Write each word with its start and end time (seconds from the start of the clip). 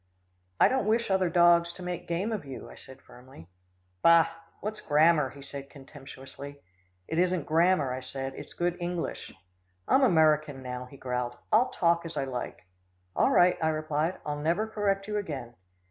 "I 0.59 0.67
don't 0.67 0.87
wish 0.87 1.11
other 1.11 1.29
dogs 1.29 1.71
to 1.73 1.83
make 1.83 2.07
game 2.07 2.31
of 2.31 2.43
you," 2.43 2.67
I 2.71 2.73
said 2.73 3.03
firmly. 3.03 3.49
"Bah! 4.01 4.29
what's 4.59 4.81
grammar," 4.81 5.29
he 5.29 5.43
said 5.43 5.69
contemptuously. 5.69 6.59
"It 7.07 7.19
isn't 7.19 7.45
grammar," 7.45 7.93
I 7.93 7.99
said, 7.99 8.33
"it's 8.33 8.55
good 8.55 8.77
English." 8.81 9.31
"I'm 9.87 10.01
American 10.01 10.63
now," 10.63 10.85
he 10.85 10.97
growled. 10.97 11.37
"I'll 11.51 11.69
talk 11.69 12.03
as 12.07 12.17
I 12.17 12.23
like." 12.23 12.65
"All 13.15 13.29
right," 13.29 13.59
I 13.61 13.69
replied, 13.69 14.17
"I'll 14.25 14.39
never 14.39 14.65
correct 14.65 15.07
you 15.07 15.17
again." 15.17 15.53